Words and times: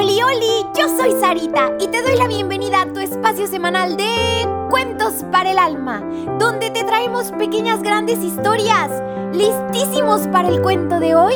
Oli, 0.00 0.22
oli, 0.22 0.66
yo 0.78 0.88
soy 0.96 1.12
Sarita 1.20 1.72
y 1.78 1.86
te 1.88 2.00
doy 2.00 2.16
la 2.16 2.26
bienvenida 2.26 2.80
a 2.80 2.86
tu 2.90 3.00
espacio 3.00 3.46
semanal 3.46 3.98
de 3.98 4.48
Cuentos 4.70 5.26
para 5.30 5.50
el 5.50 5.58
Alma, 5.58 6.00
donde 6.38 6.70
te 6.70 6.84
traemos 6.84 7.32
pequeñas 7.32 7.82
grandes 7.82 8.18
historias. 8.20 8.90
¿Listísimos 9.34 10.26
para 10.28 10.48
el 10.48 10.62
cuento 10.62 11.00
de 11.00 11.14
hoy? 11.14 11.34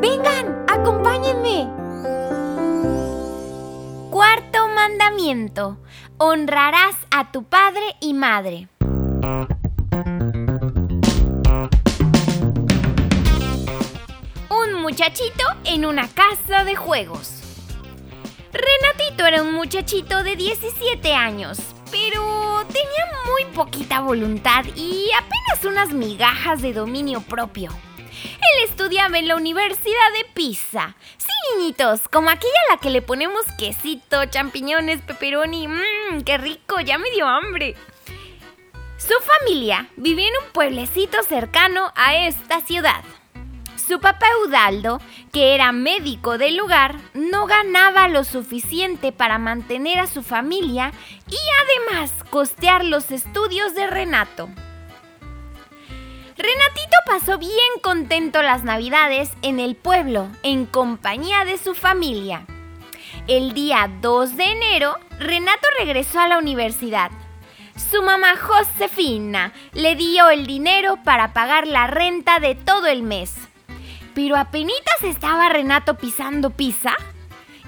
Vengan, 0.00 0.64
acompáñenme. 0.68 1.68
Cuarto 4.12 4.68
mandamiento. 4.68 5.78
Honrarás 6.16 6.94
a 7.10 7.32
tu 7.32 7.42
padre 7.42 7.96
y 8.00 8.14
madre. 8.14 8.68
Un 14.50 14.82
muchachito 14.82 15.44
en 15.64 15.84
una 15.84 16.06
casa 16.06 16.62
de 16.62 16.76
juegos. 16.76 17.43
Renatito 18.54 19.26
era 19.26 19.42
un 19.42 19.52
muchachito 19.52 20.22
de 20.22 20.36
17 20.36 21.12
años, 21.12 21.58
pero 21.90 22.64
tenía 22.68 23.04
muy 23.26 23.44
poquita 23.52 23.98
voluntad 23.98 24.64
y 24.76 25.10
apenas 25.10 25.64
unas 25.64 25.92
migajas 25.92 26.62
de 26.62 26.72
dominio 26.72 27.20
propio. 27.20 27.72
Él 28.22 28.68
estudiaba 28.68 29.18
en 29.18 29.26
la 29.26 29.34
Universidad 29.34 30.12
de 30.16 30.24
Pisa. 30.34 30.94
Sí, 31.16 31.56
niñitos, 31.56 32.08
como 32.08 32.30
aquella 32.30 32.54
a 32.68 32.74
la 32.74 32.80
que 32.80 32.90
le 32.90 33.02
ponemos 33.02 33.44
quesito, 33.58 34.24
champiñones, 34.26 35.02
pepperoni. 35.02 35.66
Mmm, 35.66 36.20
qué 36.24 36.38
rico, 36.38 36.78
ya 36.78 36.96
me 36.96 37.10
dio 37.10 37.26
hambre. 37.26 37.74
Su 38.98 39.14
familia 39.20 39.88
vivía 39.96 40.28
en 40.28 40.44
un 40.44 40.52
pueblecito 40.52 41.24
cercano 41.24 41.92
a 41.96 42.16
esta 42.18 42.60
ciudad. 42.60 43.02
Su 43.86 44.00
papá 44.00 44.26
Eudaldo, 44.42 44.98
que 45.30 45.54
era 45.54 45.70
médico 45.72 46.38
del 46.38 46.56
lugar, 46.56 46.96
no 47.12 47.46
ganaba 47.46 48.08
lo 48.08 48.24
suficiente 48.24 49.12
para 49.12 49.36
mantener 49.36 49.98
a 49.98 50.06
su 50.06 50.22
familia 50.22 50.92
y 51.28 51.36
además 51.90 52.12
costear 52.30 52.82
los 52.82 53.10
estudios 53.10 53.74
de 53.74 53.86
Renato. 53.86 54.48
Renatito 56.36 56.96
pasó 57.06 57.36
bien 57.36 57.52
contento 57.82 58.42
las 58.42 58.64
navidades 58.64 59.30
en 59.42 59.60
el 59.60 59.76
pueblo, 59.76 60.28
en 60.42 60.64
compañía 60.64 61.44
de 61.44 61.58
su 61.58 61.74
familia. 61.74 62.46
El 63.26 63.52
día 63.52 63.90
2 64.00 64.36
de 64.36 64.44
enero, 64.44 64.96
Renato 65.18 65.68
regresó 65.78 66.20
a 66.20 66.28
la 66.28 66.38
universidad. 66.38 67.10
Su 67.90 68.02
mamá 68.02 68.34
Josefina 68.36 69.52
le 69.74 69.94
dio 69.94 70.30
el 70.30 70.46
dinero 70.46 70.98
para 71.04 71.34
pagar 71.34 71.66
la 71.66 71.86
renta 71.86 72.40
de 72.40 72.54
todo 72.54 72.86
el 72.86 73.02
mes. 73.02 73.34
Pero 74.14 74.36
apenas 74.36 74.74
estaba 75.02 75.48
Renato 75.48 75.94
pisando 75.94 76.50
pizza 76.50 76.94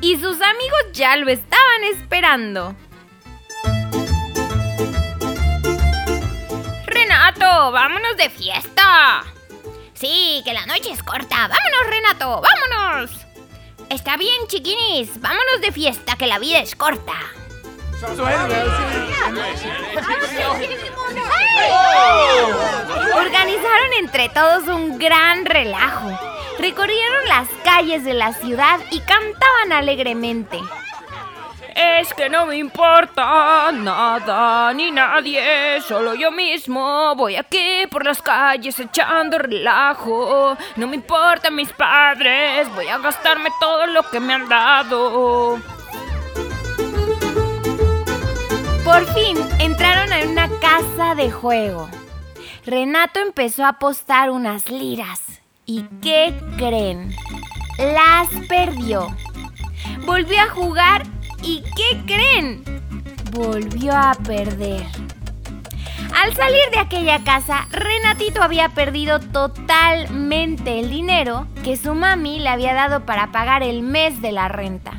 y 0.01 0.17
sus 0.17 0.41
amigos 0.41 0.81
ya 0.93 1.17
lo 1.17 1.29
estaban 1.31 1.85
esperando. 1.93 2.75
Renato, 6.87 7.73
vámonos 7.73 8.17
de 8.17 8.31
fiesta. 8.31 9.25
Sí, 9.95 10.43
que 10.45 10.53
la 10.53 10.67
noche 10.67 10.91
es 10.93 11.03
corta. 11.03 11.49
Vámonos, 11.49 11.87
Renato, 11.89 12.43
vámonos. 12.43 13.27
Está 13.91 14.17
bien, 14.17 14.47
chiquinis, 14.49 15.21
vámonos 15.21 15.61
de 15.61 15.73
fiesta, 15.73 16.17
que 16.17 16.27
la 16.27 16.39
vida 16.39 16.59
es 16.59 16.77
corta. 16.77 17.15
Organizaron 23.15 23.93
entre 23.99 24.29
todos 24.29 24.69
un 24.69 24.99
gran 24.99 25.47
relajo. 25.47 26.36
Recorrieron 26.59 27.29
las 27.29 27.49
calles 27.65 28.05
de 28.05 28.15
la 28.15 28.33
ciudad 28.33 28.81
y 28.91 29.01
cantaban 29.01 29.73
alegremente. 29.73 30.59
Es 31.75 32.15
que 32.15 32.31
no 32.31 32.47
me 32.47 32.57
importa 32.57 33.71
nada 33.71 34.73
ni 34.73 34.91
nadie, 34.91 35.79
solo 35.83 36.15
yo 36.15 36.31
mismo. 36.31 37.15
Voy 37.15 37.37
aquí 37.37 37.87
por 37.91 38.05
las 38.07 38.23
calles 38.23 38.81
echando 38.81 39.37
relajo. 39.37 40.57
No 40.77 40.87
me 40.87 40.97
importan 40.97 41.55
mis 41.55 41.71
padres, 41.73 42.75
voy 42.75 42.89
a 42.89 42.97
gastarme 42.97 43.51
todo 43.61 43.87
lo 43.87 44.03
que 44.11 44.21
me 44.21 44.33
han 44.33 44.49
dado. 44.49 45.61
Por 48.83 49.05
fin 49.15 49.37
entraron 49.59 50.13
en 50.15 50.31
una 50.31 50.49
casa 50.61 51.15
de 51.15 51.31
juego. 51.31 51.91
Renato 52.65 53.21
empezó 53.21 53.65
a 53.65 53.71
apostar 53.71 54.31
unas 54.31 54.71
liras. 54.71 55.43
¿Y 55.69 55.83
qué 56.01 56.33
creen? 56.57 57.13
Las 57.77 58.29
perdió. 58.49 59.09
Volvió 60.07 60.41
a 60.41 60.49
jugar 60.51 61.03
y 61.43 61.65
¿qué 61.75 62.01
creen? 62.07 62.63
Volvió 63.33 63.93
a 63.93 64.15
perder. 64.15 64.87
Al 66.15 66.33
salir 66.35 66.71
de 66.73 66.79
aquella 66.79 67.25
casa, 67.25 67.67
Renatito 67.73 68.45
había 68.45 68.69
perdido 68.69 69.19
totalmente 69.19 70.79
el 70.79 70.89
dinero 70.89 71.49
que 71.65 71.77
su 71.77 71.97
mami 71.97 72.39
le 72.39 72.49
había 72.49 72.73
dado 72.73 73.05
para 73.05 73.33
pagar 73.33 73.65
el 73.65 73.83
mes 73.83 74.23
de 74.23 74.31
la 74.31 74.47
renta. 74.47 74.93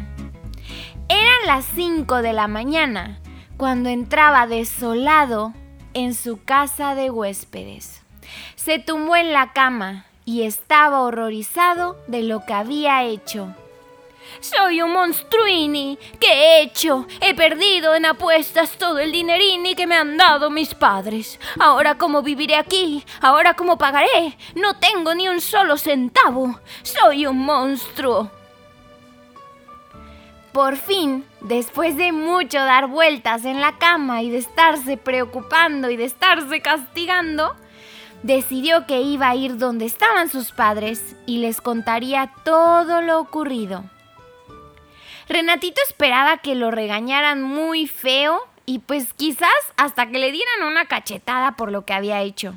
Eran 1.07 1.45
las 1.45 1.63
5 1.75 2.21
de 2.21 2.33
la 2.33 2.49
mañana 2.49 3.21
cuando 3.55 3.87
entraba 3.87 4.47
desolado 4.47 5.53
en 5.93 6.13
su 6.13 6.43
casa 6.43 6.93
de 6.93 7.09
huéspedes. 7.09 8.03
Se 8.57 8.79
tumbó 8.79 9.15
en 9.15 9.31
la 9.31 9.53
cama 9.53 10.07
y 10.27 10.43
estaba 10.43 11.03
horrorizado 11.03 11.95
de 12.07 12.21
lo 12.21 12.45
que 12.45 12.53
había 12.53 13.05
hecho. 13.05 13.55
Soy 14.41 14.81
un 14.81 14.91
monstruini. 14.91 15.97
¿Qué 16.19 16.27
he 16.27 16.61
hecho? 16.63 17.07
He 17.21 17.33
perdido 17.33 17.95
en 17.95 18.05
apuestas 18.05 18.71
todo 18.77 18.99
el 18.99 19.13
dinerini 19.13 19.73
que 19.73 19.87
me 19.87 19.95
han 19.95 20.17
dado 20.17 20.49
mis 20.49 20.75
padres. 20.75 21.39
Ahora 21.57 21.97
cómo 21.97 22.23
viviré 22.23 22.55
aquí? 22.55 23.05
Ahora 23.21 23.53
cómo 23.53 23.77
pagaré? 23.77 24.37
No 24.53 24.77
tengo 24.77 25.15
ni 25.15 25.29
un 25.29 25.39
solo 25.39 25.77
centavo. 25.77 26.59
Soy 26.83 27.25
un 27.25 27.37
monstruo. 27.37 28.29
Por 30.51 30.75
fin, 30.75 31.23
después 31.39 31.95
de 31.95 32.11
mucho 32.11 32.57
dar 32.57 32.87
vueltas 32.87 33.45
en 33.45 33.61
la 33.61 33.77
cama 33.77 34.23
y 34.23 34.29
de 34.29 34.39
estarse 34.39 34.97
preocupando 34.97 35.89
y 35.89 35.95
de 35.95 36.03
estarse 36.03 36.59
castigando, 36.61 37.55
decidió 38.23 38.85
que 38.87 39.01
iba 39.01 39.29
a 39.29 39.35
ir 39.35 39.57
donde 39.57 39.85
estaban 39.85 40.29
sus 40.29 40.51
padres 40.51 41.15
y 41.25 41.39
les 41.39 41.61
contaría 41.61 42.31
todo 42.43 43.01
lo 43.01 43.19
ocurrido. 43.19 43.83
Renatito 45.29 45.81
esperaba 45.87 46.37
que 46.37 46.55
lo 46.55 46.71
regañaran 46.71 47.43
muy 47.43 47.87
feo 47.87 48.39
y 48.65 48.79
pues 48.79 49.13
quizás 49.13 49.49
hasta 49.75 50.07
que 50.07 50.19
le 50.19 50.31
dieran 50.31 50.63
una 50.63 50.85
cachetada 50.85 51.53
por 51.53 51.71
lo 51.71 51.85
que 51.85 51.93
había 51.93 52.21
hecho. 52.21 52.55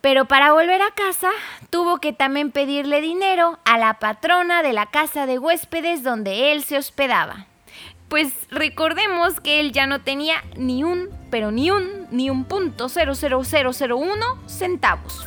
Pero 0.00 0.26
para 0.26 0.52
volver 0.52 0.82
a 0.82 0.92
casa 0.92 1.30
tuvo 1.70 1.98
que 1.98 2.12
también 2.12 2.52
pedirle 2.52 3.00
dinero 3.00 3.58
a 3.64 3.78
la 3.78 3.98
patrona 3.98 4.62
de 4.62 4.72
la 4.72 4.86
casa 4.86 5.26
de 5.26 5.38
huéspedes 5.38 6.02
donde 6.02 6.52
él 6.52 6.62
se 6.62 6.78
hospedaba. 6.78 7.46
Pues 8.08 8.32
recordemos 8.50 9.40
que 9.40 9.58
él 9.58 9.72
ya 9.72 9.86
no 9.86 10.00
tenía 10.00 10.44
ni 10.56 10.84
un, 10.84 11.08
pero 11.30 11.50
ni 11.50 11.70
un, 11.70 12.06
ni 12.10 12.30
un 12.30 12.44
punto 12.44 12.88
uno 13.96 14.38
centavos. 14.46 15.26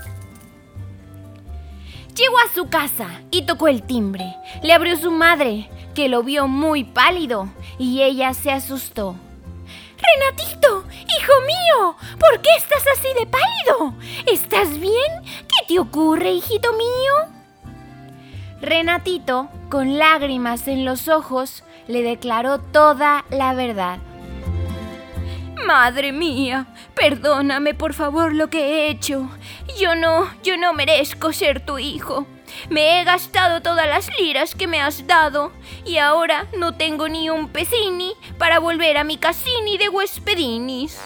Llegó 2.15 2.37
a 2.39 2.53
su 2.53 2.69
casa 2.69 3.21
y 3.31 3.43
tocó 3.43 3.67
el 3.67 3.83
timbre. 3.83 4.35
Le 4.63 4.73
abrió 4.73 4.97
su 4.97 5.11
madre, 5.11 5.69
que 5.93 6.09
lo 6.09 6.23
vio 6.23 6.47
muy 6.47 6.83
pálido, 6.83 7.49
y 7.77 8.01
ella 8.01 8.33
se 8.33 8.51
asustó. 8.51 9.15
Renatito, 9.97 10.85
hijo 10.89 11.33
mío, 11.45 11.95
¿por 12.17 12.41
qué 12.41 12.49
estás 12.57 12.83
así 12.93 13.07
de 13.19 13.25
pálido? 13.25 13.93
¿Estás 14.31 14.79
bien? 14.79 15.23
¿Qué 15.23 15.65
te 15.67 15.79
ocurre, 15.79 16.31
hijito 16.31 16.71
mío? 16.73 17.39
Renatito, 18.61 19.49
con 19.69 19.97
lágrimas 19.97 20.67
en 20.67 20.85
los 20.85 21.07
ojos, 21.07 21.63
le 21.89 22.03
declaró 22.03 22.59
toda 22.59 23.25
la 23.31 23.53
verdad. 23.55 23.97
Madre 25.65 26.11
mía, 26.13 26.67
perdóname 26.95 27.73
por 27.73 27.93
favor 27.93 28.33
lo 28.33 28.49
que 28.49 28.59
he 28.59 28.89
hecho. 28.89 29.27
Yo 29.77 29.95
no, 29.95 30.29
yo 30.43 30.55
no 30.55 30.71
merezco 30.73 31.33
ser 31.33 31.65
tu 31.65 31.79
hijo. 31.79 32.27
Me 32.69 33.01
he 33.01 33.03
gastado 33.03 33.61
todas 33.61 33.87
las 33.87 34.07
liras 34.19 34.53
que 34.53 34.67
me 34.67 34.79
has 34.79 35.07
dado 35.07 35.51
y 35.83 35.97
ahora 35.97 36.45
no 36.57 36.75
tengo 36.75 37.09
ni 37.09 37.29
un 37.29 37.49
pesini 37.49 38.13
para 38.37 38.59
volver 38.59 38.97
a 38.97 39.03
mi 39.03 39.17
casini 39.17 39.79
de 39.79 39.89
huespedinis. 39.89 41.01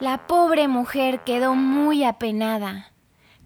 La 0.00 0.26
pobre 0.26 0.68
mujer 0.68 1.20
quedó 1.24 1.54
muy 1.54 2.04
apenada. 2.04 2.90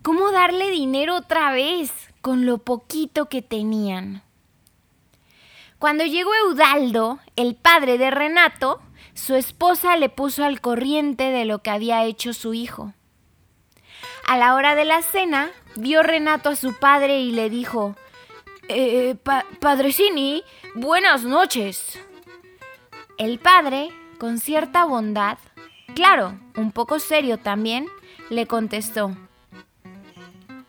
¿Cómo 0.03 0.33
darle 0.33 0.71
dinero 0.71 1.17
otra 1.17 1.53
vez 1.53 1.93
con 2.21 2.47
lo 2.47 2.59
poquito 2.59 3.29
que 3.29 3.43
tenían? 3.43 4.23
Cuando 5.79 6.05
llegó 6.05 6.35
Eudaldo, 6.35 7.21
el 7.37 7.55
padre 7.55 7.99
de 7.99 8.11
Renato, 8.11 8.81
su 9.15 9.37
esposa 9.37 9.97
le 9.97 10.09
puso 10.09 10.45
al 10.45 10.61
corriente 10.61 11.31
de 11.31 11.45
lo 11.45 11.61
que 11.61 11.71
había 11.71 12.05
hecho 12.05 12.33
su 12.33 12.53
hijo. 12.53 12.93
A 14.27 14.37
la 14.37 14.55
hora 14.55 14.75
de 14.75 14.85
la 14.85 15.03
cena, 15.03 15.51
vio 15.77 16.03
Renato 16.03 16.49
a 16.49 16.57
su 16.57 16.75
padre 16.75 17.21
y 17.21 17.31
le 17.31 17.49
dijo, 17.49 17.95
Eh, 18.69 19.17
Padrecini, 19.61 20.43
buenas 20.75 21.23
noches. 21.25 21.99
El 23.17 23.39
padre, 23.39 23.89
con 24.19 24.39
cierta 24.39 24.85
bondad, 24.85 25.39
claro, 25.95 26.39
un 26.57 26.73
poco 26.73 26.99
serio 26.99 27.39
también, 27.39 27.87
le 28.31 28.47
contestó. 28.47 29.17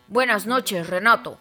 Buenas 0.07 0.45
noches, 0.45 0.87
Renato. 0.87 1.39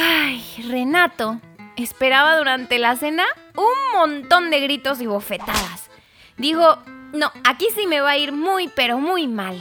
Ay, 0.00 0.44
Renato 0.68 1.40
esperaba 1.74 2.38
durante 2.38 2.78
la 2.78 2.94
cena 2.94 3.24
un 3.56 3.98
montón 3.98 4.48
de 4.48 4.60
gritos 4.60 5.00
y 5.00 5.06
bofetadas. 5.06 5.90
Dijo, 6.36 6.78
no, 7.12 7.32
aquí 7.42 7.66
sí 7.74 7.88
me 7.88 8.00
va 8.00 8.10
a 8.10 8.16
ir 8.16 8.30
muy, 8.30 8.68
pero 8.68 8.98
muy 8.98 9.26
mal. 9.26 9.56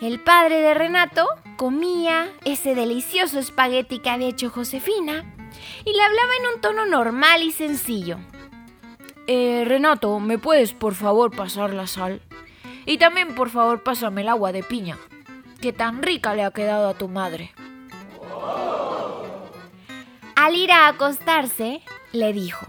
El 0.00 0.18
padre 0.18 0.62
de 0.62 0.72
Renato 0.72 1.28
comía 1.58 2.30
ese 2.46 2.74
delicioso 2.74 3.38
espagueti 3.38 3.98
que 3.98 4.08
había 4.08 4.28
hecho 4.28 4.48
Josefina 4.48 5.26
y 5.84 5.92
le 5.92 6.02
hablaba 6.02 6.32
en 6.40 6.54
un 6.54 6.60
tono 6.62 6.86
normal 6.86 7.42
y 7.42 7.52
sencillo. 7.52 8.18
Eh, 9.26 9.64
Renato, 9.66 10.20
¿me 10.20 10.38
puedes 10.38 10.72
por 10.72 10.94
favor 10.94 11.36
pasar 11.36 11.74
la 11.74 11.86
sal? 11.86 12.22
Y 12.86 12.96
también 12.96 13.34
por 13.34 13.50
favor 13.50 13.82
pásame 13.82 14.22
el 14.22 14.30
agua 14.30 14.52
de 14.52 14.62
piña, 14.62 14.96
que 15.60 15.74
tan 15.74 16.02
rica 16.02 16.34
le 16.34 16.44
ha 16.44 16.50
quedado 16.50 16.88
a 16.88 16.94
tu 16.94 17.08
madre. 17.08 17.52
Al 20.40 20.54
ir 20.54 20.70
a 20.70 20.86
acostarse, 20.86 21.82
le 22.12 22.32
dijo. 22.32 22.64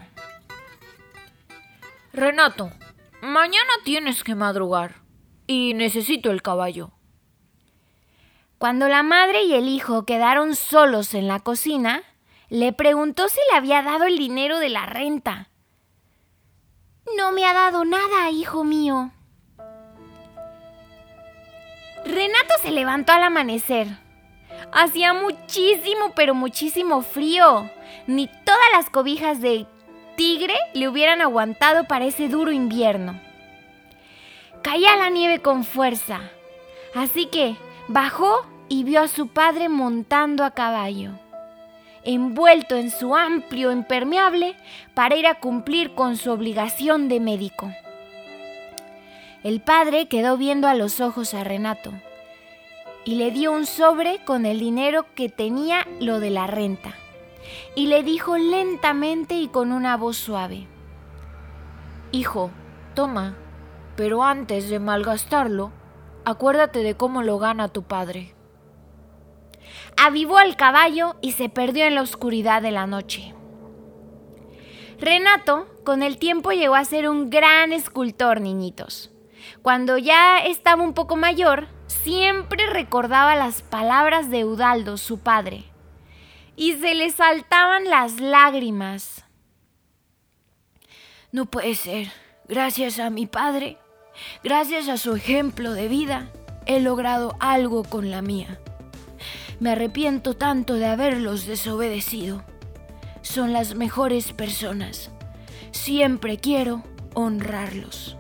Renato, 2.11 2.71
mañana 3.21 3.71
tienes 3.83 4.23
que 4.23 4.33
madrugar 4.33 4.95
y 5.45 5.75
necesito 5.75 6.31
el 6.31 6.41
caballo. 6.41 6.93
Cuando 8.57 8.87
la 8.87 9.03
madre 9.03 9.43
y 9.43 9.53
el 9.53 9.67
hijo 9.67 10.03
quedaron 10.03 10.55
solos 10.55 11.13
en 11.13 11.27
la 11.27 11.41
cocina, 11.41 12.01
le 12.49 12.73
preguntó 12.73 13.29
si 13.29 13.39
le 13.51 13.57
había 13.57 13.83
dado 13.83 14.05
el 14.05 14.17
dinero 14.17 14.57
de 14.57 14.69
la 14.69 14.87
renta. 14.87 15.51
No 17.15 17.31
me 17.31 17.45
ha 17.45 17.53
dado 17.53 17.85
nada, 17.85 18.31
hijo 18.31 18.63
mío. 18.63 19.11
Renato 22.03 22.55
se 22.63 22.71
levantó 22.71 23.11
al 23.11 23.21
amanecer. 23.21 24.08
Hacía 24.71 25.13
muchísimo, 25.13 26.13
pero 26.15 26.33
muchísimo 26.35 27.01
frío. 27.01 27.69
Ni 28.07 28.27
todas 28.27 28.71
las 28.73 28.89
cobijas 28.89 29.41
de 29.41 29.65
tigre 30.15 30.55
le 30.73 30.87
hubieran 30.87 31.21
aguantado 31.21 31.85
para 31.85 32.05
ese 32.05 32.27
duro 32.27 32.51
invierno. 32.51 33.19
Caía 34.61 34.95
la 34.95 35.09
nieve 35.09 35.41
con 35.41 35.63
fuerza. 35.63 36.19
Así 36.93 37.27
que 37.27 37.55
Bajó 37.91 38.45
y 38.67 38.83
vio 38.83 39.01
a 39.01 39.07
su 39.07 39.29
padre 39.29 39.67
montando 39.67 40.43
a 40.43 40.51
caballo, 40.51 41.13
envuelto 42.03 42.75
en 42.75 42.91
su 42.91 43.15
amplio 43.15 43.71
impermeable 43.71 44.55
para 44.93 45.15
ir 45.15 45.25
a 45.25 45.39
cumplir 45.39 45.95
con 45.95 46.15
su 46.15 46.29
obligación 46.29 47.09
de 47.09 47.19
médico. 47.19 47.73
El 49.43 49.59
padre 49.59 50.07
quedó 50.07 50.37
viendo 50.37 50.67
a 50.67 50.75
los 50.75 51.01
ojos 51.01 51.33
a 51.33 51.43
Renato 51.43 51.91
y 53.09 53.15
le 53.15 53.31
dio 53.31 53.51
un 53.51 53.65
sobre 53.65 54.23
con 54.23 54.45
el 54.45 54.59
dinero 54.59 55.07
que 55.15 55.29
tenía 55.29 55.87
lo 55.99 56.19
de 56.19 56.29
la 56.29 56.45
renta 56.45 56.93
y 57.73 57.87
le 57.87 58.03
dijo 58.03 58.37
lentamente 58.37 59.33
y 59.33 59.47
con 59.47 59.71
una 59.71 59.97
voz 59.97 60.15
suave, 60.15 60.67
Hijo, 62.11 62.51
toma, 62.93 63.35
pero 63.95 64.23
antes 64.23 64.69
de 64.69 64.77
malgastarlo, 64.77 65.71
Acuérdate 66.23 66.83
de 66.83 66.93
cómo 66.93 67.23
lo 67.23 67.39
gana 67.39 67.69
tu 67.69 67.81
padre. 67.81 68.35
Avivó 69.97 70.37
al 70.37 70.55
caballo 70.55 71.15
y 71.19 71.31
se 71.31 71.49
perdió 71.49 71.85
en 71.85 71.95
la 71.95 72.03
oscuridad 72.03 72.61
de 72.61 72.69
la 72.69 72.85
noche. 72.85 73.33
Renato, 74.99 75.65
con 75.83 76.03
el 76.03 76.19
tiempo, 76.19 76.51
llegó 76.51 76.75
a 76.75 76.85
ser 76.85 77.09
un 77.09 77.31
gran 77.31 77.73
escultor, 77.73 78.39
niñitos. 78.39 79.11
Cuando 79.61 79.97
ya 79.97 80.39
estaba 80.39 80.83
un 80.83 80.93
poco 80.93 81.15
mayor, 81.15 81.67
siempre 81.87 82.65
recordaba 82.67 83.35
las 83.35 83.61
palabras 83.61 84.29
de 84.29 84.39
Eudaldo, 84.39 84.97
su 84.97 85.19
padre, 85.19 85.65
y 86.55 86.73
se 86.73 86.95
le 86.95 87.09
saltaban 87.09 87.85
las 87.85 88.19
lágrimas. 88.19 89.25
No 91.31 91.45
puede 91.45 91.75
ser. 91.75 92.11
Gracias 92.47 92.97
a 92.97 93.11
mi 93.11 93.27
padre, 93.27 93.77
Gracias 94.43 94.87
a 94.89 94.97
su 94.97 95.15
ejemplo 95.15 95.73
de 95.73 95.87
vida, 95.87 96.29
he 96.65 96.79
logrado 96.79 97.35
algo 97.39 97.83
con 97.83 98.11
la 98.11 98.21
mía. 98.21 98.59
Me 99.59 99.71
arrepiento 99.71 100.35
tanto 100.35 100.75
de 100.75 100.85
haberlos 100.85 101.45
desobedecido. 101.45 102.43
Son 103.21 103.51
las 103.53 103.75
mejores 103.75 104.31
personas. 104.31 105.11
Siempre 105.71 106.37
quiero 106.37 106.83
honrarlos. 107.13 108.17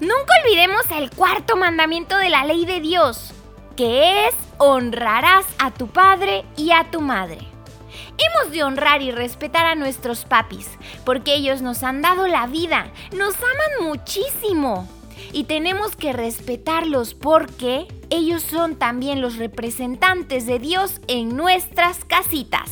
Nunca 0.00 0.32
olvidemos 0.42 0.90
el 0.96 1.10
cuarto 1.10 1.56
mandamiento 1.56 2.16
de 2.16 2.30
la 2.30 2.46
ley 2.46 2.64
de 2.64 2.80
Dios, 2.80 3.34
que 3.76 4.26
es 4.26 4.34
honrarás 4.56 5.44
a 5.58 5.70
tu 5.70 5.88
padre 5.88 6.46
y 6.56 6.70
a 6.70 6.90
tu 6.90 7.02
madre. 7.02 7.40
Hemos 8.16 8.50
de 8.54 8.64
honrar 8.64 9.02
y 9.02 9.10
respetar 9.10 9.66
a 9.66 9.74
nuestros 9.74 10.24
papis, 10.24 10.70
porque 11.04 11.34
ellos 11.34 11.60
nos 11.60 11.82
han 11.82 12.00
dado 12.00 12.28
la 12.28 12.46
vida, 12.46 12.90
nos 13.14 13.34
aman 13.36 13.88
muchísimo. 13.88 14.88
Y 15.32 15.44
tenemos 15.44 15.96
que 15.96 16.14
respetarlos 16.14 17.12
porque 17.12 17.88
ellos 18.08 18.40
son 18.42 18.76
también 18.76 19.20
los 19.20 19.36
representantes 19.36 20.46
de 20.46 20.60
Dios 20.60 21.02
en 21.08 21.36
nuestras 21.36 22.06
casitas. 22.06 22.70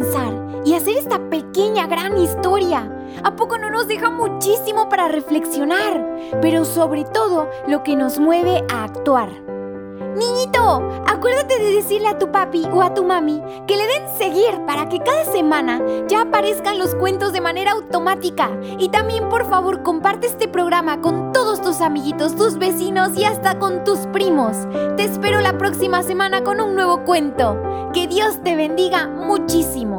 Pensar 0.00 0.62
y 0.64 0.74
hacer 0.74 0.96
esta 0.96 1.18
pequeña 1.30 1.86
gran 1.86 2.18
historia? 2.18 2.90
¿A 3.22 3.36
poco 3.36 3.58
no 3.58 3.70
nos 3.70 3.88
deja 3.88 4.10
muchísimo 4.10 4.88
para 4.88 5.08
reflexionar? 5.08 6.04
Pero 6.40 6.64
sobre 6.64 7.04
todo 7.04 7.48
lo 7.68 7.82
que 7.82 7.96
nos 7.96 8.18
mueve 8.18 8.64
a 8.72 8.84
actuar. 8.84 9.28
Niñito, 10.16 10.82
acuérdate 11.06 11.58
de 11.58 11.72
decirle 11.72 12.08
a 12.08 12.18
tu 12.18 12.32
papi 12.32 12.66
o 12.72 12.82
a 12.82 12.94
tu 12.94 13.04
mami 13.04 13.42
que 13.66 13.76
le 13.76 13.86
den 13.86 14.08
seguir 14.18 14.64
para 14.66 14.88
que 14.88 14.98
cada 14.98 15.24
semana 15.24 15.80
ya 16.08 16.22
aparezcan 16.22 16.78
los 16.78 16.94
cuentos 16.94 17.32
de 17.32 17.40
manera 17.40 17.72
automática. 17.72 18.50
Y 18.78 18.88
también 18.88 19.28
por 19.28 19.48
favor 19.48 19.82
comparte 19.82 20.26
este 20.26 20.48
programa 20.48 21.00
con 21.00 21.32
todos 21.32 21.62
tus 21.62 21.80
amiguitos, 21.80 22.34
tus 22.36 22.58
vecinos 22.58 23.16
y 23.16 23.24
hasta 23.24 23.58
con 23.58 23.84
tus 23.84 24.00
primos. 24.08 24.56
Te 24.96 25.04
espero 25.04 25.40
la 25.40 25.56
próxima 25.58 26.02
semana 26.02 26.42
con 26.42 26.60
un 26.60 26.74
nuevo 26.74 27.04
cuento. 27.04 27.56
Que 27.92 28.06
Dios 28.06 28.42
te 28.42 28.56
bendiga 28.56 29.08
muchísimo. 29.08 29.89